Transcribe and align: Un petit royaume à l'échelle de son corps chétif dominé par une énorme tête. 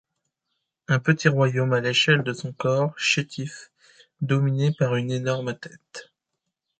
Un 0.87 0.97
petit 0.99 1.27
royaume 1.27 1.73
à 1.73 1.79
l'échelle 1.79 2.23
de 2.23 2.33
son 2.33 2.51
corps 2.53 2.97
chétif 2.97 3.69
dominé 4.21 4.71
par 4.71 4.95
une 4.95 5.11
énorme 5.11 5.53
tête. 5.55 6.11